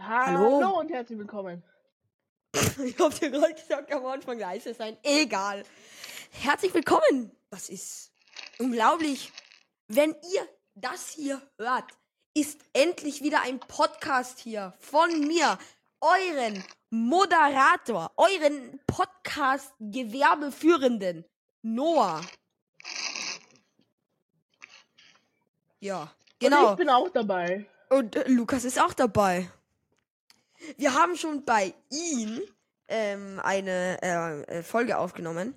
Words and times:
Hallo. 0.00 0.60
Hallo 0.60 0.80
und 0.80 0.90
herzlich 0.90 1.18
willkommen. 1.18 1.62
Ich 2.84 2.98
hab 2.98 3.18
dir 3.18 3.30
gerade 3.30 3.54
gesagt, 3.54 3.90
am 3.92 4.04
Anfang 4.06 4.38
leise 4.38 4.74
sein. 4.74 4.96
Egal. 5.02 5.64
Herzlich 6.30 6.72
willkommen. 6.74 7.30
Das 7.50 7.68
ist 7.68 8.12
unglaublich. 8.58 9.32
Wenn 9.88 10.10
ihr 10.10 10.48
das 10.74 11.08
hier 11.10 11.40
hört, 11.58 11.84
ist 12.34 12.60
endlich 12.72 13.22
wieder 13.22 13.42
ein 13.42 13.60
Podcast 13.60 14.38
hier 14.40 14.74
von 14.80 15.20
mir, 15.20 15.58
euren 16.00 16.64
Moderator, 16.90 18.10
euren 18.16 18.80
Podcast-Gewerbeführenden, 18.86 21.24
Noah. 21.62 22.20
Ja, 25.80 26.02
Und 26.02 26.10
genau. 26.40 26.72
ich 26.72 26.76
bin 26.78 26.90
auch 26.90 27.08
dabei. 27.10 27.66
Und 27.90 28.16
äh, 28.16 28.26
Lukas 28.28 28.64
ist 28.64 28.80
auch 28.80 28.94
dabei. 28.94 29.48
Wir 30.76 30.94
haben 30.94 31.16
schon 31.16 31.44
bei 31.44 31.74
ihm 31.90 32.40
ähm, 32.88 33.40
eine 33.42 33.98
äh, 34.02 34.58
äh, 34.58 34.62
Folge 34.62 34.98
aufgenommen. 34.98 35.54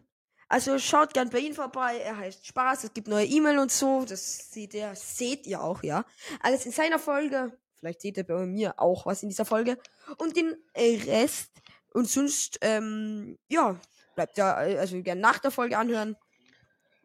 Also 0.49 0.79
schaut 0.79 1.13
gern 1.13 1.29
bei 1.29 1.39
ihm 1.39 1.53
vorbei. 1.53 1.97
Er 1.97 2.17
heißt 2.17 2.47
Spaß. 2.47 2.85
Es 2.85 2.93
gibt 2.93 3.07
neue 3.07 3.25
E-Mail 3.25 3.59
und 3.59 3.71
so. 3.71 4.05
Das 4.05 4.51
seht 4.51 4.73
ihr, 4.73 4.95
seht 4.95 5.45
ihr 5.45 5.61
auch, 5.61 5.83
ja. 5.83 6.05
Alles 6.41 6.65
in 6.65 6.71
seiner 6.71 6.99
Folge. 6.99 7.57
Vielleicht 7.75 8.01
seht 8.01 8.17
ihr 8.17 8.23
bei 8.23 8.45
mir 8.45 8.79
auch 8.79 9.05
was 9.05 9.23
in 9.23 9.29
dieser 9.29 9.45
Folge. 9.45 9.77
Und 10.17 10.35
den 10.35 10.55
Rest. 10.75 11.51
Und 11.93 12.09
sonst, 12.09 12.57
ähm, 12.61 13.37
ja, 13.49 13.79
bleibt 14.15 14.37
ja, 14.37 14.63
äh, 14.63 14.77
also 14.77 15.01
gern 15.01 15.19
nach 15.19 15.39
der 15.39 15.51
Folge 15.51 15.77
anhören. 15.77 16.15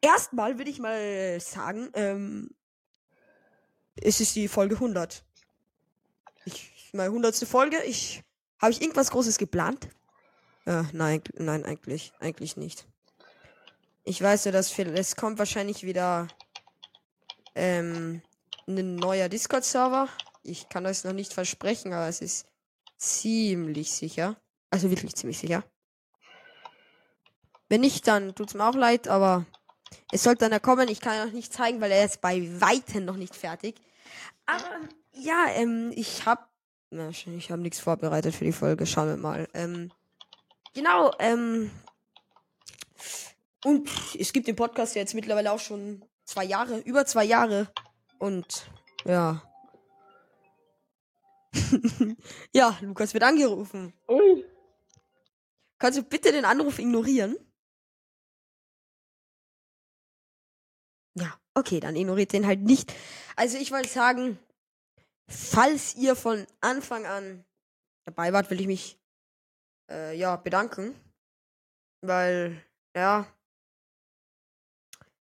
Erstmal 0.01 0.59
würde 0.59 0.71
ich 0.71 0.79
mal 0.79 1.41
sagen, 1.41 1.91
ähm, 1.95 2.51
es 3.97 4.21
ist 4.21 4.35
die 4.35 4.49
Folge 4.49 4.75
100. 4.77 5.25
Ich, 6.45 6.72
meine 6.93 7.09
100. 7.09 7.37
Folge. 7.47 7.83
Ich, 7.85 8.23
habe 8.61 8.73
ich 8.73 8.81
irgendwas 8.81 9.11
Großes 9.11 9.39
geplant? 9.39 9.89
Ja, 10.67 10.87
nein, 10.93 11.23
nein, 11.34 11.65
eigentlich, 11.65 12.12
eigentlich 12.21 12.57
nicht. 12.57 12.87
Ich 14.05 14.21
weiß 14.21 14.45
ja, 14.45 14.53
dass 14.53 14.77
es 14.79 15.17
kommt 15.17 15.39
wahrscheinlich 15.39 15.84
wieder 15.84 16.29
ähm, 17.55 18.23
ein 18.67 18.97
neuer 18.97 19.29
Discord-Server. 19.29 20.09
Ich 20.43 20.69
kann 20.69 20.84
das 20.84 21.05
noch 21.05 21.12
nicht 21.12 21.33
versprechen, 21.33 21.93
aber 21.93 22.09
es 22.09 22.21
ist 22.21 22.47
ziemlich 22.97 23.93
sicher. 23.93 24.37
Also 24.71 24.91
wirklich 24.91 25.15
ziemlich 25.15 25.39
sicher. 25.39 25.65
Wenn 27.69 27.81
nicht, 27.81 28.06
dann 28.06 28.34
tut's 28.34 28.55
mir 28.55 28.69
auch 28.69 28.75
leid, 28.75 29.09
aber 29.09 29.47
es 30.11 30.23
sollte 30.23 30.49
dann 30.49 30.62
kommen. 30.62 30.89
Ich 30.89 31.01
kann 31.01 31.27
noch 31.27 31.33
nicht 31.33 31.53
zeigen, 31.53 31.81
weil 31.81 31.91
er 31.91 32.05
ist 32.05 32.21
bei 32.21 32.41
Weitem 32.61 33.05
noch 33.05 33.17
nicht 33.17 33.34
fertig. 33.34 33.81
Aber 34.47 34.81
ja, 35.12 35.47
ähm, 35.55 35.93
ich 35.95 36.27
hab. 36.27 36.52
Na, 36.95 37.09
ich 37.09 37.51
habe 37.51 37.62
nichts 37.62 37.81
vorbereitet 37.81 38.35
für 38.35 38.45
die 38.45 38.53
Folge. 38.53 38.85
Schauen 38.85 39.09
wir 39.09 39.17
mal. 39.17 39.48
Ähm, 39.55 39.91
genau, 40.75 41.11
ähm. 41.19 41.71
Und 43.65 43.89
es 44.19 44.34
gibt 44.34 44.47
den 44.47 44.57
Podcast 44.57 44.95
ja 44.95 45.01
jetzt 45.01 45.15
mittlerweile 45.15 45.53
auch 45.53 45.59
schon 45.59 46.05
zwei 46.25 46.45
Jahre, 46.45 46.81
über 46.81 47.07
zwei 47.07 47.25
Jahre. 47.25 47.73
Und 48.19 48.67
ja. 49.07 49.43
ja, 52.53 52.77
Lukas 52.83 53.15
wird 53.15 53.25
angerufen. 53.25 53.95
Ui. 54.06 54.45
Kannst 55.79 55.99
du 55.99 56.03
bitte 56.03 56.31
den 56.31 56.45
Anruf 56.45 56.79
ignorieren? 56.79 57.39
Ja, 61.15 61.39
okay, 61.55 61.81
dann 61.81 61.97
ignoriert 61.97 62.34
den 62.34 62.47
halt 62.47 62.61
nicht. 62.61 62.93
Also 63.34 63.56
ich 63.56 63.73
wollte 63.73 63.89
sagen, 63.89 64.39
falls 65.28 65.95
ihr 65.97 66.17
von 66.17 66.47
Anfang 66.61 67.06
an 67.06 67.45
dabei 68.05 68.33
wart, 68.33 68.51
will 68.51 68.61
ich 68.61 68.67
mich 68.67 68.98
äh, 69.91 70.17
ja 70.17 70.37
bedanken, 70.37 70.95
weil 72.01 72.62
ja. 72.94 73.27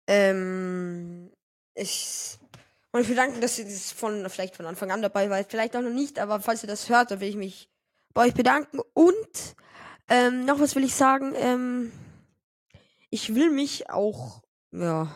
Ähm 0.07 1.31
ich 1.73 2.38
wollte 2.91 3.09
mich 3.09 3.18
bedanken, 3.18 3.41
dass 3.41 3.59
ihr 3.59 3.66
das 3.66 3.91
von 3.91 4.29
vielleicht 4.29 4.56
von 4.56 4.66
Anfang 4.66 4.91
an 4.91 5.01
dabei 5.01 5.29
wart, 5.29 5.47
vielleicht 5.50 5.75
auch 5.75 5.81
noch 5.81 5.90
nicht, 5.90 6.19
aber 6.19 6.40
falls 6.40 6.63
ihr 6.63 6.67
das 6.67 6.90
hört, 6.90 7.12
dann 7.12 7.19
will 7.19 7.29
ich 7.29 7.35
mich 7.35 7.69
bei 8.13 8.28
euch 8.28 8.34
bedanken. 8.34 8.79
Und 8.94 9.56
ähm, 10.07 10.46
noch 10.46 10.59
was 10.59 10.75
will 10.75 10.84
ich 10.84 10.96
sagen, 10.96 11.34
ähm, 11.35 11.91
ich 13.09 13.35
will 13.35 13.50
mich 13.50 13.90
auch 13.90 14.41
ja 14.72 15.12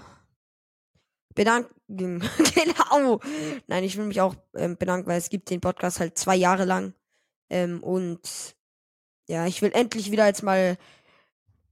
bedanken. 1.36 1.74
genau. 2.56 3.20
Nein, 3.68 3.84
ich 3.84 3.98
will 3.98 4.06
mich 4.06 4.22
auch 4.22 4.36
ähm, 4.56 4.78
bedanken, 4.78 5.08
weil 5.08 5.18
es 5.18 5.30
gibt 5.30 5.50
den 5.50 5.62
Podcast 5.62 6.00
halt 6.00 6.18
zwei 6.18 6.36
Jahre 6.36 6.66
lang. 6.66 6.94
Ähm, 7.50 7.84
und 7.84 8.56
ja, 9.28 9.46
ich 9.46 9.62
will 9.62 9.72
endlich 9.74 10.12
wieder 10.12 10.26
jetzt 10.26 10.44
mal 10.44 10.78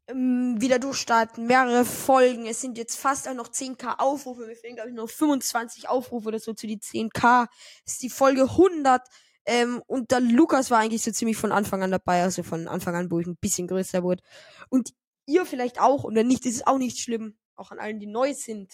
ähm, 0.08 0.56
wieder 0.60 0.80
durchstarten. 0.80 1.48
Mehrere 1.48 1.86
Folgen. 1.86 2.46
Es 2.46 2.62
sind 2.62 2.78
jetzt 2.78 2.98
fast 2.98 3.28
auch 3.28 3.34
noch 3.34 3.50
10k 3.50 4.00
Aufrufe. 4.00 4.46
Mir 4.46 4.56
fehlen, 4.56 4.76
glaube 4.76 4.90
ich, 4.90 4.96
noch 4.96 5.10
25 5.10 5.90
Aufrufe 5.90 6.30
oder 6.30 6.40
so 6.40 6.54
zu 6.54 6.68
die 6.68 6.80
10k. 6.80 7.48
Das 7.84 7.94
ist 7.94 8.04
die 8.04 8.10
Folge 8.10 8.44
100. 8.44 9.08
Ähm, 9.46 9.82
und 9.88 10.12
der 10.12 10.20
Lukas 10.20 10.72
war 10.72 10.80
eigentlich 10.80 11.04
so 11.04 11.12
ziemlich 11.12 11.38
von 11.38 11.52
Anfang 11.52 11.84
an 11.84 11.92
dabei. 11.92 12.24
Also 12.24 12.44
von 12.44 12.68
Anfang 12.68 12.96
an, 12.96 13.12
wo 13.12 13.20
ich 13.20 13.28
ein 13.28 13.38
bisschen 13.38 13.68
größer 13.68 14.04
wurde. 14.04 14.24
Und 14.70 14.94
ihr 15.26 15.46
vielleicht 15.46 15.80
auch. 15.80 16.04
Und 16.04 16.16
wenn 16.16 16.28
nicht, 16.28 16.46
ist 16.46 16.56
es 16.56 16.68
auch 16.68 16.78
nicht 16.78 17.00
schlimm. 17.00 17.38
Auch 17.56 17.72
an 17.72 17.80
allen, 17.80 18.00
die 18.00 18.08
neu 18.08 18.34
sind 18.34 18.72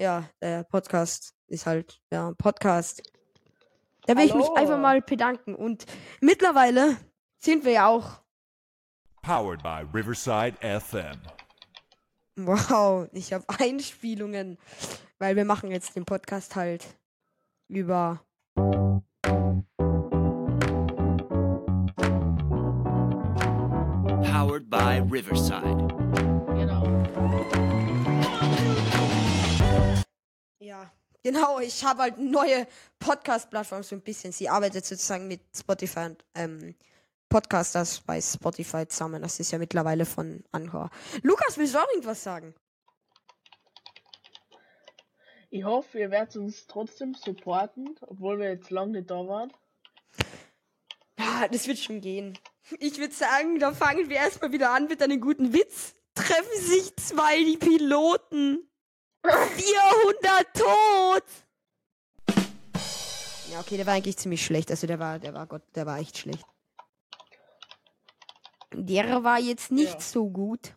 ja, 0.00 0.28
der 0.40 0.64
Podcast 0.64 1.34
ist 1.46 1.66
halt, 1.66 2.00
ja, 2.10 2.28
ein 2.28 2.36
Podcast. 2.36 3.02
Da 4.06 4.16
will 4.16 4.24
ich 4.24 4.34
mich 4.34 4.48
einfach 4.56 4.78
mal 4.78 5.02
bedanken. 5.02 5.54
Und 5.54 5.84
mittlerweile 6.20 6.96
sind 7.38 7.64
wir 7.64 7.72
ja 7.72 7.86
auch, 7.86 8.22
Powered 9.22 9.62
by 9.62 9.84
Riverside 9.92 10.56
FM. 10.62 11.20
wow, 12.36 13.06
ich 13.12 13.34
habe 13.34 13.44
Einspielungen, 13.58 14.56
weil 15.18 15.36
wir 15.36 15.44
machen 15.44 15.70
jetzt 15.70 15.94
den 15.94 16.06
Podcast 16.06 16.56
halt 16.56 16.98
über 17.68 18.24
Powered 24.24 24.70
by 24.70 25.02
Riverside. 25.10 25.88
Genau. 26.54 26.89
Ja, 30.70 30.88
genau. 31.24 31.58
Ich 31.58 31.84
habe 31.84 32.02
halt 32.02 32.18
neue 32.18 32.64
Podcast-Plattform 33.00 33.82
so 33.82 33.96
ein 33.96 34.02
bisschen. 34.02 34.30
Sie 34.30 34.48
arbeitet 34.48 34.86
sozusagen 34.86 35.26
mit 35.26 35.40
Spotify 35.52 36.04
und 36.10 36.24
ähm, 36.36 36.76
Podcasters 37.28 37.98
bei 37.98 38.20
Spotify 38.20 38.86
zusammen. 38.86 39.20
Das 39.20 39.40
ist 39.40 39.50
ja 39.50 39.58
mittlerweile 39.58 40.06
von 40.06 40.44
Anhör. 40.52 40.90
Lukas, 41.22 41.58
willst 41.58 41.74
du 41.74 41.78
auch 41.80 41.88
irgendwas 41.88 42.22
sagen? 42.22 42.54
Ich 45.50 45.64
hoffe, 45.64 45.98
ihr 45.98 46.12
werdet 46.12 46.36
uns 46.36 46.68
trotzdem 46.68 47.14
supporten, 47.14 47.96
obwohl 48.02 48.38
wir 48.38 48.50
jetzt 48.50 48.70
lange 48.70 48.92
nicht 48.92 49.10
da 49.10 49.26
waren. 49.26 49.52
Ja, 51.18 51.48
das 51.48 51.66
wird 51.66 51.78
schon 51.78 52.00
gehen. 52.00 52.38
Ich 52.78 52.96
würde 52.98 53.12
sagen, 53.12 53.58
da 53.58 53.72
fangen 53.72 54.08
wir 54.08 54.18
erstmal 54.18 54.52
wieder 54.52 54.70
an 54.70 54.86
mit 54.86 55.02
einem 55.02 55.20
guten 55.20 55.52
Witz. 55.52 55.94
Treffen 56.14 56.60
sich 56.60 56.94
zwei 56.94 57.42
die 57.42 57.56
Piloten. 57.56 58.69
400 59.24 60.54
tot! 60.54 61.24
Ja, 63.50 63.60
okay, 63.60 63.76
der 63.76 63.86
war 63.86 63.94
eigentlich 63.94 64.16
ziemlich 64.16 64.44
schlecht. 64.44 64.70
Also 64.70 64.86
der 64.86 64.98
war, 64.98 65.18
der 65.18 65.34
war 65.34 65.46
Gott, 65.46 65.62
der 65.74 65.86
war 65.86 65.98
echt 65.98 66.18
schlecht. 66.18 66.44
Der 68.72 69.24
war 69.24 69.38
jetzt 69.38 69.72
nicht 69.72 69.94
Ja. 69.94 70.00
so 70.00 70.30
gut. 70.30 70.76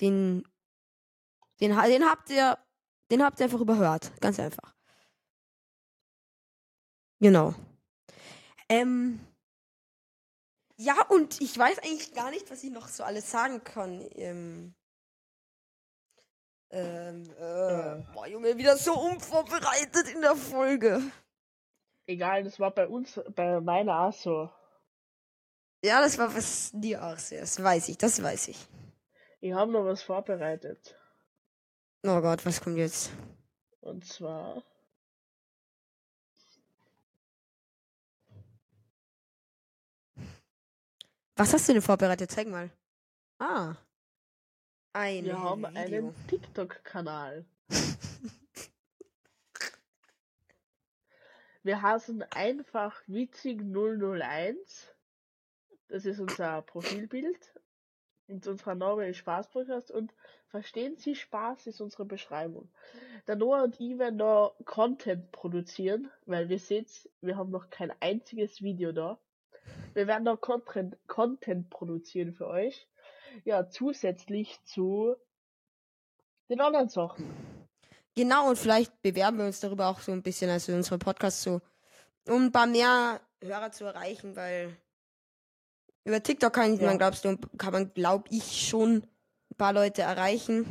Den, 0.00 0.42
den, 1.60 1.70
den 1.76 2.04
habt 2.04 2.30
ihr, 2.30 2.58
den 3.10 3.22
habt 3.22 3.38
ihr 3.40 3.44
einfach 3.44 3.60
überhört. 3.60 4.12
Ganz 4.20 4.40
einfach. 4.40 4.74
Genau. 7.20 7.54
Ähm, 8.68 9.20
ja, 10.76 11.00
und 11.08 11.40
ich 11.40 11.56
weiß 11.56 11.78
eigentlich 11.78 12.12
gar 12.12 12.30
nicht, 12.30 12.50
was 12.50 12.62
ich 12.64 12.70
noch 12.70 12.88
so 12.88 13.04
alles 13.04 13.30
sagen 13.30 13.62
kann. 13.64 14.04
Ähm, 14.16 14.74
ähm, 16.70 17.22
äh, 17.38 18.02
boah, 18.12 18.26
Junge, 18.26 18.56
wieder 18.56 18.76
so 18.76 18.98
unvorbereitet 18.98 20.08
in 20.14 20.20
der 20.20 20.36
Folge. 20.36 21.00
Egal, 22.06 22.44
das 22.44 22.58
war 22.60 22.70
bei 22.70 22.86
uns, 22.86 23.20
bei 23.34 23.60
meiner 23.60 24.00
auch 24.00 24.12
so. 24.12 24.50
Ja, 25.82 26.00
das 26.00 26.18
war 26.18 26.34
was 26.34 26.70
dir 26.72 27.04
auch 27.04 27.18
sehr. 27.18 27.40
Das 27.40 27.62
weiß 27.62 27.88
ich, 27.88 27.98
das 27.98 28.22
weiß 28.22 28.48
ich. 28.48 28.66
Ich 29.40 29.52
habe 29.52 29.70
noch 29.70 29.84
was 29.84 30.02
vorbereitet. 30.02 30.96
Oh 32.02 32.20
Gott, 32.20 32.44
was 32.46 32.60
kommt 32.60 32.78
jetzt? 32.78 33.10
Und 33.80 34.04
zwar. 34.04 34.62
Was 41.36 41.52
hast 41.52 41.68
du 41.68 41.74
denn 41.74 41.82
vorbereitet? 41.82 42.30
Zeig 42.30 42.48
mal. 42.48 42.70
Ah. 43.38 43.76
Ein 44.96 45.24
Wir 45.26 45.38
haben 45.38 45.60
Video. 45.64 45.78
einen 45.78 46.14
TikTok-Kanal. 46.28 47.44
Wir 51.62 51.82
heißen 51.82 52.22
einfach 52.30 53.02
witzig 53.06 53.60
001. 53.60 54.94
Das 55.88 56.06
ist 56.06 56.18
unser 56.18 56.62
Profilbild. 56.62 57.60
Und 58.28 58.46
unser 58.46 58.74
Name 58.74 59.06
ist 59.08 59.18
Spaßpodcast 59.18 59.90
und 59.90 60.14
verstehen 60.48 60.96
Sie 60.96 61.14
Spaß 61.14 61.66
ist 61.66 61.82
unsere 61.82 62.06
Beschreibung. 62.06 62.70
Der 63.26 63.36
Noah 63.36 63.64
und 63.64 63.78
ich 63.78 63.98
werden 63.98 64.18
da 64.18 64.52
Content 64.64 65.30
produzieren, 65.30 66.10
weil 66.24 66.48
wir 66.48 66.58
seht, 66.58 67.10
wir 67.20 67.36
haben 67.36 67.50
noch 67.50 67.68
kein 67.68 67.92
einziges 68.00 68.62
Video 68.62 68.92
da. 68.92 69.18
Wir 69.92 70.06
werden 70.06 70.24
da 70.24 70.36
Content, 70.36 70.96
Content 71.06 71.68
produzieren 71.68 72.32
für 72.32 72.46
euch. 72.46 72.88
Ja, 73.44 73.68
zusätzlich 73.68 74.62
zu 74.64 75.16
den 76.48 76.60
anderen 76.60 76.88
Sachen. 76.88 77.26
Genau, 78.14 78.48
und 78.48 78.56
vielleicht 78.58 79.02
bewerben 79.02 79.38
wir 79.38 79.44
uns 79.46 79.60
darüber 79.60 79.88
auch 79.88 80.00
so 80.00 80.12
ein 80.12 80.22
bisschen, 80.22 80.48
also 80.48 80.72
unsere 80.72 80.98
Podcasts 80.98 81.42
so, 81.42 81.60
um 82.28 82.46
ein 82.46 82.52
paar 82.52 82.66
mehr 82.66 83.20
Hörer 83.42 83.70
zu 83.72 83.84
erreichen, 83.84 84.34
weil 84.36 84.74
über 86.04 86.22
TikTok 86.22 86.52
kann 86.52 86.76
Ja. 86.76 86.86
man, 86.86 86.98
glaubst 86.98 87.24
du, 87.24 87.36
kann 87.58 87.72
man, 87.72 87.92
glaub 87.92 88.30
ich, 88.30 88.68
schon 88.68 89.02
ein 89.50 89.56
paar 89.56 89.72
Leute 89.72 90.02
erreichen. 90.02 90.66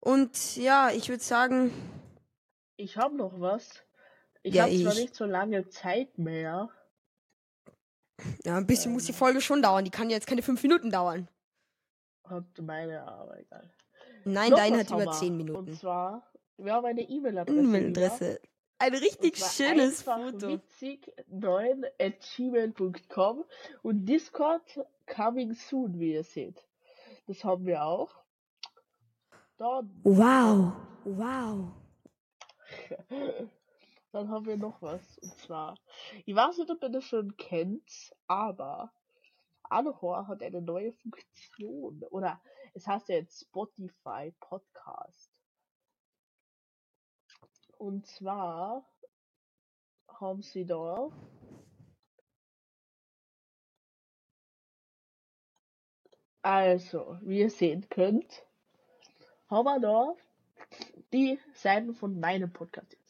Und 0.00 0.56
ja, 0.56 0.90
ich 0.90 1.08
würde 1.08 1.22
sagen, 1.22 1.70
Ich 2.76 2.96
habe 2.96 3.16
noch 3.16 3.40
was. 3.40 3.84
Ich 4.42 4.54
Ja, 4.54 4.64
habe 4.64 4.74
zwar 4.74 4.94
ich. 4.94 5.00
nicht 5.00 5.14
so 5.14 5.24
lange 5.24 5.68
Zeit 5.68 6.18
mehr. 6.18 6.70
Ja, 8.44 8.56
ein 8.56 8.66
bisschen 8.66 8.92
muss 8.92 9.04
die 9.04 9.12
Folge 9.12 9.40
schon 9.40 9.62
dauern. 9.62 9.84
Die 9.84 9.90
kann 9.90 10.10
jetzt 10.10 10.26
keine 10.26 10.42
fünf 10.42 10.62
Minuten 10.62 10.90
dauern. 10.90 11.28
Hat 12.24 12.44
meine, 12.60 13.02
aber 13.06 13.38
egal. 13.38 13.70
Nein, 14.24 14.50
Noch 14.50 14.58
deine 14.58 14.78
hat 14.78 14.90
über 14.90 15.10
zehn 15.12 15.32
Und 15.32 15.36
Minuten. 15.38 15.74
zwar, 15.74 16.30
wir 16.56 16.72
haben 16.72 16.86
eine 16.86 17.02
E-Mail-Adresse. 17.02 17.58
E-Mail-Adresse. 17.58 18.40
Ein 18.78 18.94
richtig 18.94 19.40
Und 19.42 19.50
schönes 19.52 20.02
Foto. 20.02 20.48
witzig 20.48 21.12
9 21.28 21.84
at 22.00 22.14
gmail.com 22.36 23.44
und 23.82 24.04
Discord 24.06 24.62
coming 25.06 25.52
soon, 25.54 25.98
wie 26.00 26.14
ihr 26.14 26.24
seht. 26.24 26.66
Das 27.26 27.44
haben 27.44 27.66
wir 27.66 27.84
auch. 27.84 28.10
Dann, 29.58 29.90
Wow. 30.02 30.72
Wow. 31.04 31.68
dann 34.14 34.30
haben 34.30 34.46
wir 34.46 34.56
noch 34.56 34.80
was. 34.80 35.18
Und 35.18 35.36
zwar, 35.38 35.76
ich 36.24 36.34
weiß 36.34 36.58
nicht, 36.58 36.70
ob 36.70 36.82
ihr 36.82 36.88
das 36.88 37.04
schon 37.04 37.36
kennt, 37.36 38.14
aber 38.28 38.92
Anhor 39.64 40.28
hat 40.28 40.42
eine 40.42 40.62
neue 40.62 40.92
Funktion. 40.92 42.02
Oder 42.10 42.40
es 42.74 42.86
heißt 42.86 43.08
ja 43.08 43.16
jetzt 43.16 43.40
Spotify 43.40 44.32
Podcast. 44.38 45.32
Und 47.76 48.06
zwar 48.06 48.88
haben 50.08 50.42
sie 50.42 50.64
da 50.64 51.10
also, 56.42 57.18
wie 57.22 57.40
ihr 57.40 57.50
sehen 57.50 57.88
könnt, 57.88 58.46
haben 59.48 59.64
wir 59.64 59.80
da 59.80 60.14
die 61.12 61.40
Seiten 61.54 61.94
von 61.94 62.20
meinem 62.20 62.52
Podcast. 62.52 63.03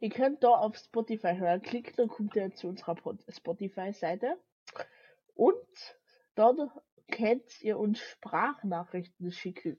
Ihr 0.00 0.10
könnt 0.10 0.42
da 0.42 0.50
auf 0.50 0.76
Spotify 0.76 1.36
hören, 1.36 1.62
klickt, 1.62 1.98
dann 1.98 2.08
kommt 2.08 2.36
ihr 2.36 2.52
zu 2.54 2.68
unserer 2.68 2.96
Spotify-Seite. 3.28 4.38
Und 5.34 5.96
dann 6.34 6.70
könnt 7.10 7.60
ihr 7.62 7.78
uns 7.78 7.98
Sprachnachrichten 7.98 9.32
schicken. 9.32 9.78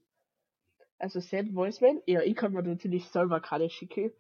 Also 0.97 1.19
Send 1.19 1.55
Voicemail. 1.55 2.01
Ja, 2.05 2.21
ich 2.21 2.35
kann 2.35 2.53
mir 2.53 2.63
natürlich 2.63 3.07
selber 3.09 3.39
keine 3.39 3.69
schicken. 3.69 4.11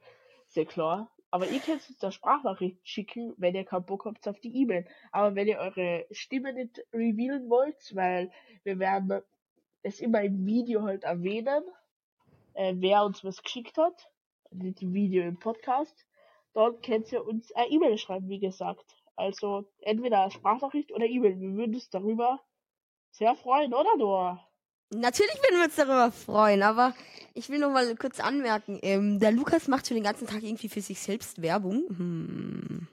Sehr 0.47 0.65
klar. 0.65 1.11
Aber 1.29 1.47
ihr 1.47 1.59
könnt 1.59 1.87
uns 1.87 1.97
da 1.97 2.11
Sprachnachrichten 2.11 2.85
schicken, 2.85 3.33
wenn 3.37 3.55
ihr 3.55 3.65
keinen 3.65 3.85
Bock 3.85 4.05
habt 4.05 4.27
auf 4.27 4.39
die 4.39 4.55
E-Mail. 4.61 4.87
Aber 5.11 5.35
wenn 5.35 5.47
ihr 5.47 5.57
eure 5.57 6.05
Stimme 6.11 6.53
nicht 6.53 6.79
revealen 6.93 7.49
wollt, 7.49 7.95
weil 7.95 8.31
wir 8.63 8.79
werden 8.79 9.21
es 9.83 9.99
immer 9.99 10.21
im 10.21 10.45
Video 10.45 10.83
halt 10.83 11.03
erwähnen, 11.03 11.63
äh, 12.53 12.73
wer 12.77 13.03
uns 13.03 13.23
was 13.23 13.43
geschickt 13.43 13.77
hat, 13.77 14.09
Video 14.51 15.23
im 15.23 15.37
Podcast, 15.39 16.05
dann 16.53 16.81
könnt 16.81 17.11
ihr 17.11 17.25
uns 17.25 17.51
eine 17.53 17.69
E-Mail 17.69 17.97
schreiben, 17.97 18.29
wie 18.29 18.39
gesagt. 18.39 18.85
Also 19.15 19.65
entweder 19.79 20.21
eine 20.21 20.31
Sprachnachricht 20.31 20.91
oder 20.91 21.05
E-Mail. 21.05 21.39
Wir 21.39 21.53
würden 21.53 21.75
uns 21.75 21.89
darüber 21.89 22.39
sehr 23.11 23.35
freuen, 23.35 23.73
oder 23.73 23.95
Noah? 23.97 24.47
Natürlich 24.93 25.35
würden 25.43 25.57
wir 25.57 25.65
uns 25.65 25.75
darüber 25.75 26.11
freuen, 26.11 26.63
aber 26.63 26.93
ich 27.33 27.49
will 27.49 27.59
noch 27.59 27.71
mal 27.71 27.93
kurz 27.95 28.19
anmerken, 28.19 28.79
ähm, 28.81 29.19
der 29.19 29.31
Lukas 29.31 29.67
macht 29.67 29.87
schon 29.87 29.95
den 29.95 30.03
ganzen 30.03 30.27
Tag 30.27 30.43
irgendwie 30.43 30.69
für 30.69 30.81
sich 30.81 30.99
selbst 30.99 31.41
Werbung. 31.41 31.83
Hm, 31.89 32.87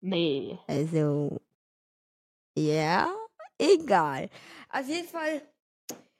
Nee. 0.00 0.58
also, 0.68 1.40
ja, 2.56 3.12
egal. 3.58 4.28
Auf 4.70 4.86
jeden 4.86 5.08
Fall. 5.08 5.42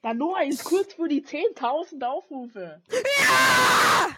Der 0.03 0.13
Noah 0.13 0.43
ist 0.43 0.63
kurz 0.63 0.93
vor 0.93 1.07
die 1.07 1.23
10.000 1.23 2.03
Aufrufe. 2.03 2.81
Entschuldigung. 2.87 4.14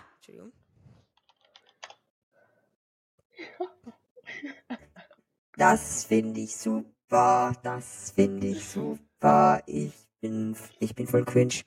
Das 5.57 6.05
finde 6.05 6.41
ich 6.41 6.55
super, 6.55 7.51
das 7.63 8.11
finde 8.11 8.45
ich 8.45 8.63
super. 8.63 9.63
Ich 9.65 9.91
bin, 10.21 10.55
ich 10.79 10.93
bin 10.93 11.07
voll 11.07 11.25
cringe. 11.25 11.63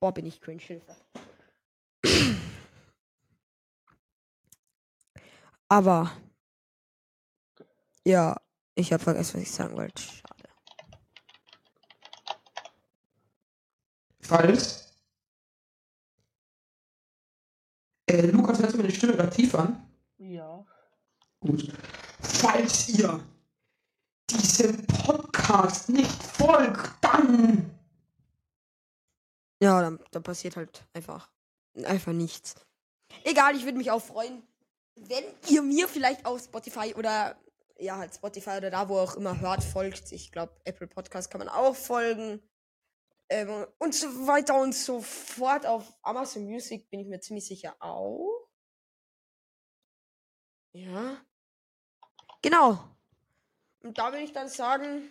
Boah, 0.00 0.14
bin 0.14 0.24
ich 0.24 0.40
cringe, 0.40 0.62
Hilfe. 0.62 0.96
Aber, 5.68 6.10
ja, 8.06 8.34
ich 8.74 8.94
habe 8.94 9.04
vergessen, 9.04 9.34
was 9.34 9.42
ich 9.42 9.50
sagen 9.50 9.76
wollte. 9.76 10.02
Schade. 10.02 10.48
Falls. 14.22 14.96
Äh, 18.06 18.26
Lukas, 18.28 18.58
hört 18.58 18.70
sich 18.70 18.80
meine 18.80 18.90
Stimme 18.90 19.16
gerade 19.16 19.36
tief 19.36 19.54
an? 19.54 19.86
Ja. 20.16 20.64
Gut. 21.40 21.70
Falls 22.20 22.88
ihr 22.88 23.20
diesem 24.30 24.86
Podcast 24.86 25.88
nicht 25.88 26.22
folgt, 26.22 26.92
dann. 27.02 27.78
Ja, 29.62 29.80
dann, 29.80 29.98
dann 30.10 30.22
passiert 30.22 30.56
halt 30.56 30.84
einfach, 30.92 31.30
einfach 31.84 32.12
nichts. 32.12 32.54
Egal, 33.22 33.56
ich 33.56 33.64
würde 33.64 33.78
mich 33.78 33.90
auch 33.90 34.02
freuen, 34.02 34.42
wenn 34.96 35.24
ihr 35.48 35.62
mir 35.62 35.88
vielleicht 35.88 36.24
auf 36.26 36.42
Spotify 36.42 36.94
oder 36.94 37.36
ja, 37.78 37.96
halt 37.96 38.14
Spotify 38.14 38.56
oder 38.58 38.70
da, 38.70 38.88
wo 38.88 38.98
auch 38.98 39.16
immer 39.16 39.40
hört, 39.40 39.62
folgt. 39.62 40.12
Ich 40.12 40.30
glaube, 40.30 40.54
Apple 40.64 40.86
Podcast 40.86 41.30
kann 41.30 41.40
man 41.40 41.48
auch 41.48 41.74
folgen. 41.74 42.42
Ähm, 43.28 43.66
und 43.78 43.94
so 43.94 44.06
weiter 44.26 44.60
und 44.60 44.74
so 44.74 45.00
fort. 45.00 45.66
Auf 45.66 45.92
Amazon 46.02 46.44
Music 46.44 46.88
bin 46.90 47.00
ich 47.00 47.06
mir 47.08 47.20
ziemlich 47.20 47.46
sicher 47.46 47.74
auch. 47.80 48.48
Ja. 50.72 51.24
Genau. 52.42 52.93
Und 53.84 53.98
da 53.98 54.12
würde 54.12 54.24
ich 54.24 54.32
dann 54.32 54.48
sagen, 54.48 55.10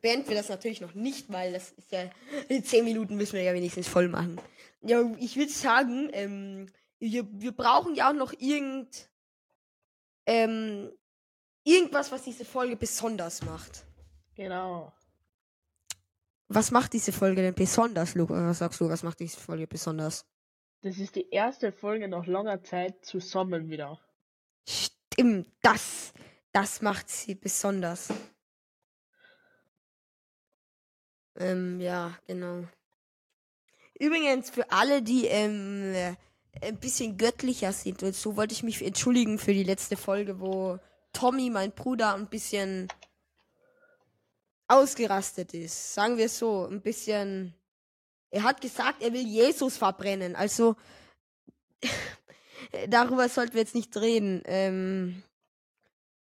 beenden 0.00 0.28
wir 0.28 0.36
das 0.36 0.48
natürlich 0.48 0.80
noch 0.80 0.94
nicht, 0.94 1.30
weil 1.32 1.52
das 1.52 1.72
ist 1.72 1.90
ja, 1.90 2.08
in 2.48 2.64
10 2.64 2.84
Minuten 2.84 3.16
müssen 3.16 3.34
wir 3.34 3.42
ja 3.42 3.52
wenigstens 3.52 3.88
voll 3.88 4.08
machen. 4.08 4.40
Ja, 4.82 5.02
ich 5.18 5.36
würde 5.36 5.50
sagen, 5.50 6.08
ähm, 6.12 6.66
wir, 7.00 7.26
wir 7.32 7.52
brauchen 7.52 7.94
ja 7.96 8.10
auch 8.10 8.14
noch 8.14 8.32
irgend, 8.38 9.10
ähm, 10.26 10.90
irgendwas, 11.64 12.12
was 12.12 12.22
diese 12.22 12.44
Folge 12.44 12.76
besonders 12.76 13.42
macht. 13.42 13.84
Genau. 14.36 14.92
Was 16.48 16.70
macht 16.70 16.92
diese 16.92 17.12
Folge 17.12 17.42
denn 17.42 17.54
besonders, 17.54 18.14
Luca? 18.14 18.34
Was 18.34 18.58
sagst 18.58 18.80
du, 18.80 18.88
was 18.88 19.02
macht 19.02 19.20
diese 19.20 19.38
Folge 19.38 19.66
besonders? 19.66 20.24
Das 20.82 20.98
ist 20.98 21.16
die 21.16 21.28
erste 21.30 21.72
Folge 21.72 22.08
nach 22.08 22.26
langer 22.26 22.62
Zeit 22.62 23.04
zusammen 23.04 23.68
wieder. 23.68 24.00
Stimmt, 24.66 25.48
das, 25.62 26.12
das 26.52 26.82
macht 26.82 27.08
sie 27.08 27.34
besonders. 27.34 28.08
Ähm, 31.36 31.80
ja, 31.80 32.18
genau. 32.26 32.66
Übrigens, 33.98 34.50
für 34.50 34.70
alle, 34.70 35.02
die 35.02 35.26
ähm, 35.26 35.94
äh, 35.94 36.16
ein 36.62 36.78
bisschen 36.78 37.16
göttlicher 37.16 37.72
sind 37.72 38.02
und 38.02 38.14
so, 38.14 38.36
wollte 38.36 38.54
ich 38.54 38.62
mich 38.62 38.82
entschuldigen 38.82 39.38
für 39.38 39.52
die 39.52 39.62
letzte 39.62 39.96
Folge, 39.96 40.40
wo 40.40 40.78
Tommy, 41.12 41.50
mein 41.50 41.72
Bruder, 41.72 42.14
ein 42.14 42.28
bisschen 42.28 42.88
ausgerastet 44.68 45.54
ist. 45.54 45.94
Sagen 45.94 46.16
wir 46.16 46.28
so, 46.28 46.66
ein 46.66 46.80
bisschen. 46.80 47.54
Er 48.30 48.44
hat 48.44 48.60
gesagt, 48.60 49.02
er 49.02 49.12
will 49.12 49.26
Jesus 49.26 49.76
verbrennen. 49.76 50.36
Also, 50.36 50.76
darüber 52.88 53.28
sollten 53.28 53.54
wir 53.54 53.60
jetzt 53.60 53.74
nicht 53.74 53.96
reden. 53.96 54.42
Ähm, 54.44 55.22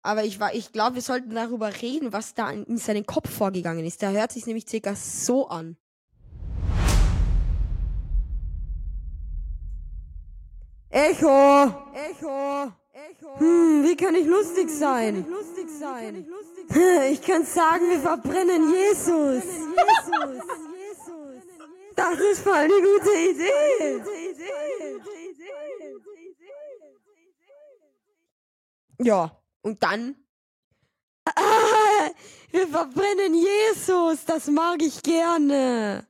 aber 0.02 0.24
ich 0.24 0.40
war, 0.40 0.54
ich 0.54 0.72
glaube, 0.72 0.96
wir 0.96 1.02
sollten 1.02 1.30
darüber 1.30 1.80
reden, 1.80 2.12
was 2.12 2.34
da 2.34 2.50
in, 2.50 2.64
in 2.64 2.76
seinem 2.76 3.06
Kopf 3.06 3.30
vorgegangen 3.30 3.84
ist. 3.84 4.02
Da 4.02 4.10
hört 4.10 4.32
sich 4.32 4.46
nämlich 4.46 4.68
circa 4.68 4.94
so 4.96 5.48
an. 5.48 5.76
Echo! 10.90 11.64
Echo! 11.94 12.72
Echo! 12.92 13.38
Hm, 13.38 13.84
wie 13.84 13.96
kann 13.96 14.14
ich 14.14 14.26
lustig 14.26 14.68
sein? 14.68 15.24
lustig 15.28 15.68
sein? 15.78 16.26
Ich 17.10 17.22
kann 17.22 17.44
sagen, 17.44 17.88
wir 17.88 18.00
verbrennen 18.00 18.70
Jesus. 18.70 19.44
Jesus. 19.44 20.42
Das 21.94 22.18
ist 22.18 22.40
voll 22.42 22.54
eine 22.54 22.74
gute 22.74 23.10
Idee. 23.30 24.02
Ja, 28.98 29.41
und 29.62 29.82
dann? 29.82 30.16
Ah, 31.24 31.32
wir 32.50 32.68
verbrennen 32.68 33.34
Jesus. 33.34 34.24
Das 34.24 34.48
mag 34.48 34.82
ich 34.82 35.02
gerne. 35.02 36.06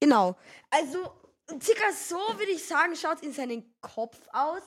Genau. 0.00 0.36
Also, 0.70 1.12
circa 1.60 1.92
so 1.92 2.16
würde 2.38 2.52
ich 2.52 2.64
sagen, 2.64 2.94
schaut 2.94 3.22
in 3.22 3.32
seinen 3.32 3.74
Kopf 3.80 4.18
aus. 4.32 4.62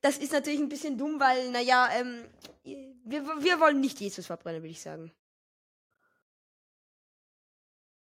Das 0.00 0.18
ist 0.18 0.32
natürlich 0.32 0.60
ein 0.60 0.68
bisschen 0.68 0.96
dumm, 0.96 1.18
weil, 1.18 1.50
naja, 1.50 1.88
ähm, 1.92 2.24
wir, 2.62 3.24
wir 3.42 3.60
wollen 3.60 3.80
nicht 3.80 4.00
Jesus 4.00 4.26
verbrennen, 4.26 4.62
würde 4.62 4.72
ich 4.72 4.80
sagen. 4.80 5.12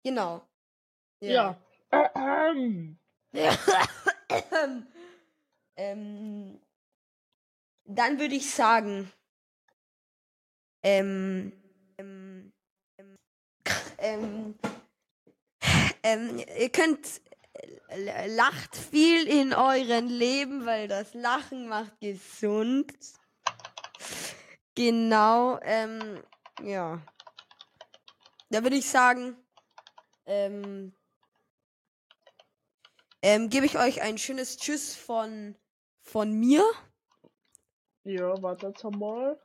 Genau. 0.04 0.48
Ja. 1.20 1.60
Ähm, 1.92 3.00
ähm, 5.76 6.60
dann 7.86 8.20
würde 8.20 8.36
ich 8.36 8.50
sagen, 8.50 9.12
ähm, 10.84 11.52
ähm, 11.98 12.52
ähm, 12.98 13.16
ähm, 13.98 14.56
ähm, 16.04 16.44
ihr 16.60 16.70
könnt 16.70 17.22
äh, 17.90 18.28
lacht 18.28 18.76
viel 18.76 19.28
in 19.28 19.54
euren 19.54 20.08
Leben, 20.08 20.66
weil 20.66 20.88
das 20.88 21.14
Lachen 21.14 21.68
macht 21.68 22.00
gesund. 22.00 22.94
Genau, 24.76 25.60
ähm, 25.62 26.22
ja. 26.62 27.02
Da 28.50 28.64
würde 28.64 28.76
ich 28.76 28.90
sagen, 28.90 29.36
ähm, 30.26 30.94
ähm, 33.22 33.50
gebe 33.50 33.66
ich 33.66 33.78
euch 33.78 34.02
ein 34.02 34.18
schönes 34.18 34.58
Tschüss 34.58 34.96
von, 34.96 35.56
von 36.06 36.32
mir, 36.32 36.64
ja, 38.04 38.42
warte 38.42 38.68
jetzt 38.68 38.84
mal. 38.84 39.40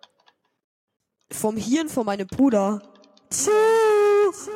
vom 1.32 1.56
Hirn 1.56 1.88
von 1.88 2.04
meinem 2.06 2.26
Bruder. 2.26 2.82
Tschüss! 3.30 4.50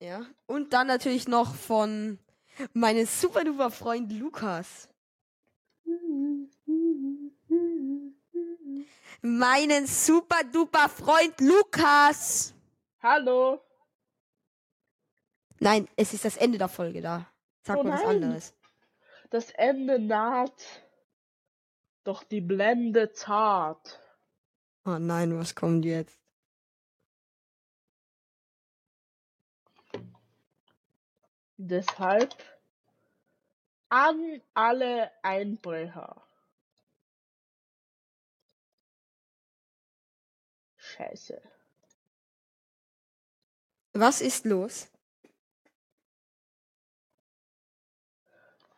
Ja, 0.00 0.26
und 0.46 0.72
dann 0.72 0.86
natürlich 0.86 1.26
noch 1.28 1.54
von 1.54 2.18
meinem 2.72 3.06
super 3.06 3.42
duper 3.44 3.70
Freund 3.70 4.12
Lukas. 4.12 4.88
Meinen 9.22 9.86
super 9.86 10.44
duper 10.52 10.88
Freund 10.88 11.40
Lukas. 11.40 12.54
Hallo. 13.02 13.60
Nein, 15.60 15.88
es 15.96 16.12
ist 16.12 16.24
das 16.26 16.36
Ende 16.36 16.58
der 16.58 16.68
Folge 16.68 17.00
da. 17.00 17.26
Sag 17.62 17.78
Oh 17.78 17.82
mal 17.82 17.94
was 17.94 18.04
anderes. 18.04 18.54
Das 19.34 19.50
Ende 19.50 19.98
naht. 19.98 20.84
Doch 22.04 22.22
die 22.22 22.40
Blende 22.40 23.10
zart. 23.10 23.98
Oh 24.84 24.96
nein, 24.96 25.36
was 25.36 25.56
kommt 25.56 25.84
jetzt? 25.84 26.20
Deshalb 31.56 32.36
an 33.88 34.40
alle 34.54 35.10
Einbrecher. 35.24 36.24
Scheiße. 40.76 41.42
Was 43.94 44.20
ist 44.20 44.44
los? 44.44 44.93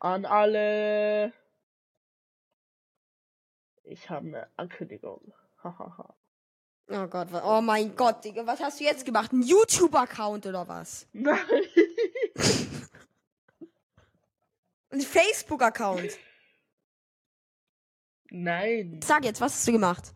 An 0.07 0.25
alle. 0.25 1.33
Ich 3.83 4.09
habe 4.09 4.29
eine 4.29 4.49
Ankündigung. 4.57 5.35
Hahaha. 5.65 6.15
Oh 6.89 7.09
Gott, 7.09 7.29
oh 7.45 7.61
mein 7.61 7.97
Gott, 7.97 8.25
Digga, 8.25 8.47
was 8.47 8.61
hast 8.61 8.79
du 8.79 8.85
jetzt 8.85 9.05
gemacht? 9.05 9.33
Ein 9.33 9.43
YouTube-Account 9.43 10.47
oder 10.47 10.69
was? 10.69 11.09
Nein. 11.13 11.41
Ein 14.91 15.01
Facebook-Account? 15.01 16.17
Nein. 18.31 19.01
Sag 19.03 19.25
jetzt, 19.25 19.41
was 19.41 19.55
hast 19.55 19.67
du 19.67 19.73
gemacht? 19.73 20.15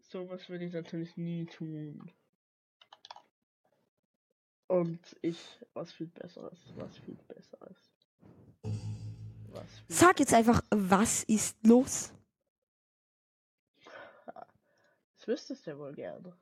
Sowas 0.00 0.48
würde 0.48 0.64
ich 0.64 0.72
natürlich 0.72 1.18
nie 1.18 1.44
tun. 1.44 2.10
Und 4.68 5.18
ich, 5.20 5.38
was 5.74 5.92
viel 5.92 6.06
besseres, 6.06 6.58
was 6.76 6.96
viel 6.96 7.18
besseres. 7.28 7.76
Was 9.52 9.66
Sag 9.88 10.20
jetzt 10.20 10.34
einfach, 10.34 10.62
was 10.70 11.24
ist 11.24 11.56
los? 11.66 12.12
Das 15.16 15.26
wüsstest 15.26 15.66
du 15.66 15.70
ja 15.70 15.78
wohl 15.78 15.94
gerne. 15.94 16.36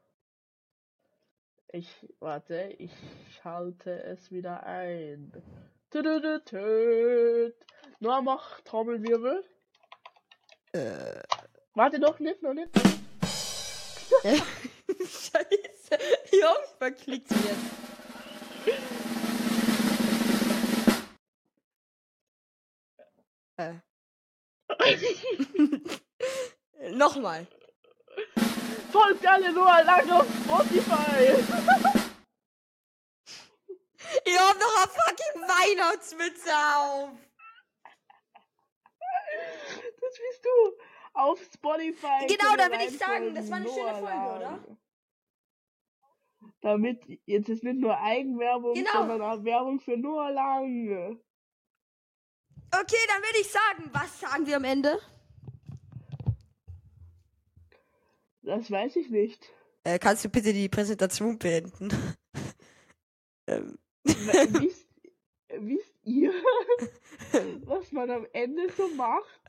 Ich, 1.72 1.88
warte, 2.20 2.74
ich 2.78 2.92
schalte 3.40 4.02
es 4.04 4.30
wieder 4.30 4.62
ein. 4.64 5.32
Nur 8.00 8.22
mach 8.22 8.60
Trommelwirbel. 8.62 9.44
Äh. 10.72 11.22
Warte 11.74 11.98
noch 11.98 12.18
nicht, 12.18 12.42
noch 12.42 12.54
nicht. 12.54 12.70
Scheiße. 14.98 15.98
Ich 16.30 16.78
verklickt 16.78 17.30
jetzt. 17.30 18.95
Äh. 23.56 23.74
Nochmal. 26.92 27.46
Folgt 28.90 29.26
alle 29.26 29.52
nur 29.52 29.64
lang 29.66 30.10
auf 30.10 30.26
Spotify. 30.44 31.22
Ihr 34.26 34.38
habt 34.40 34.60
noch 34.60 34.76
eine 34.76 34.88
fucking 34.88 35.42
Weihnachtsmütze 35.42 36.50
auf. 36.54 37.10
Das 40.00 40.14
bist 40.18 40.44
du. 40.44 40.48
Auf 41.12 41.40
Spotify. 41.52 42.26
Genau, 42.28 42.54
da 42.56 42.70
will 42.70 42.80
ich 42.86 42.96
sagen, 42.98 43.34
das 43.34 43.50
war 43.50 43.56
eine 43.56 43.68
schöne 43.68 43.94
Folge, 43.94 44.04
Lang. 44.04 44.36
oder? 44.36 44.64
Damit 46.60 47.02
jetzt 47.24 47.48
ist 47.48 47.64
nicht 47.64 47.80
nur 47.80 47.98
Eigenwerbung, 47.98 48.74
Genau. 48.74 48.92
sondern 48.92 49.22
auch 49.22 49.42
Werbung 49.44 49.80
für 49.80 49.96
Noah 49.96 50.30
Lang. 50.30 51.20
Okay, 52.80 52.96
dann 53.08 53.22
würde 53.22 53.38
ich 53.40 53.50
sagen, 53.50 53.90
was 53.92 54.20
sagen 54.20 54.46
wir 54.46 54.56
am 54.56 54.64
Ende? 54.64 55.00
Das 58.42 58.70
weiß 58.70 58.96
ich 58.96 59.08
nicht. 59.08 59.50
Äh, 59.84 59.98
kannst 59.98 60.24
du 60.24 60.28
bitte 60.28 60.52
die 60.52 60.68
Präsentation 60.68 61.38
beenden? 61.38 61.88
ähm. 63.46 63.78
Wisst, 64.04 64.86
wisst 65.58 65.94
ihr, 66.04 66.32
was 67.64 67.92
man 67.92 68.10
am 68.10 68.26
Ende 68.32 68.70
so 68.76 68.88
macht? 68.88 69.40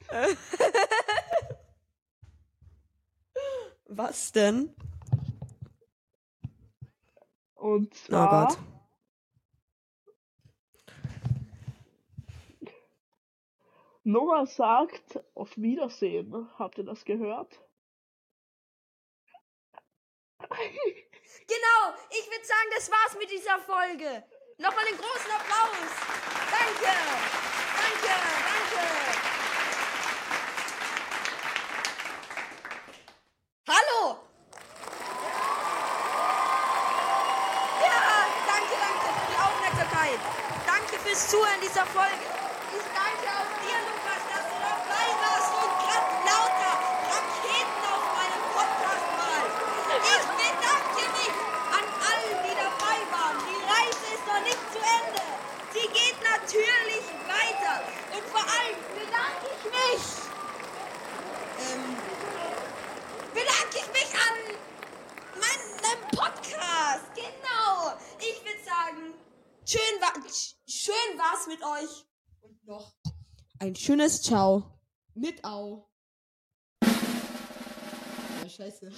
Was 3.86 4.31
denn? 4.31 4.74
Und 7.55 7.93
Oh 7.93 8.07
zwar 8.07 8.48
Gott. 8.48 8.57
Noah 14.08 14.46
sagt 14.46 15.20
auf 15.36 15.58
Wiedersehen. 15.58 16.50
Habt 16.58 16.78
ihr 16.78 16.86
das 16.86 17.04
gehört? 17.04 17.60
Genau, 20.40 21.94
ich 22.10 22.26
würde 22.32 22.46
sagen, 22.46 22.70
das 22.74 22.90
war's 22.90 23.18
mit 23.20 23.30
dieser 23.30 23.60
Folge. 23.60 24.24
Nochmal 24.60 24.86
einen 24.88 24.98
großen 24.98 25.32
Applaus. 25.32 25.92
Danke, 26.50 26.94
danke. 27.78 28.14
Hallo. 33.68 34.18
Ja, 37.82 38.00
danke, 38.48 38.76
danke 38.80 39.08
für 39.20 39.28
die 39.32 39.38
Aufmerksamkeit. 39.38 40.20
Danke 40.66 40.98
fürs 41.00 41.30
Zuhören 41.30 41.60
dieser 41.62 41.86
Folge. 41.88 42.48
Ich 42.78 42.84
danke 42.94 43.28
auch 43.32 43.52
dir, 43.64 43.80
Lukas, 43.80 44.22
dass 44.28 44.44
du 44.52 44.58
dabei 44.60 45.08
warst 45.24 45.52
und 45.56 45.74
gerade 45.82 46.12
lauter 46.28 46.74
Raketen 47.10 47.82
auf 47.88 48.06
meinem 48.12 48.44
Podcast 48.52 49.08
malst. 49.18 49.58
Ich 50.04 50.26
bedanke 50.36 51.04
mich 51.16 51.36
an 51.72 51.86
allen, 52.06 52.38
die 52.44 52.56
dabei 52.60 52.98
waren. 53.08 53.40
Die 53.48 53.62
Reise 53.66 54.06
ist 54.14 54.26
noch 54.28 54.44
nicht 54.44 54.62
zu 54.74 54.80
Ende. 54.84 55.24
natürlich 56.28 57.08
weiter. 57.26 57.82
Und 58.14 58.26
vor 58.28 58.44
allem 58.44 58.78
bedanke 58.94 59.48
ich 59.48 59.64
mich. 59.72 60.06
Ähm, 61.72 61.98
bedanke 63.34 63.78
ich 63.80 63.90
mich 63.96 64.12
an 64.28 64.38
meinem 65.40 66.02
Podcast. 66.12 67.08
Genau. 67.16 67.96
Ich 68.20 68.44
würde 68.44 68.64
sagen, 68.64 69.14
schön, 70.17 70.24
war, 70.24 70.31
schön 70.67 71.17
war's 71.17 71.47
mit 71.47 71.63
euch. 71.63 72.05
Und 72.41 72.63
noch 72.65 72.95
ein 73.59 73.75
schönes 73.75 74.21
Ciao. 74.21 74.79
Mit 75.13 75.43
Au. 75.43 75.89
Ja, 76.83 78.50
scheiße. 78.50 78.91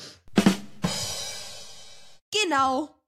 Genau. 2.32 2.99